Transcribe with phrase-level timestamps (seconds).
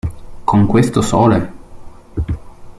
[0.45, 1.51] Con questo sole?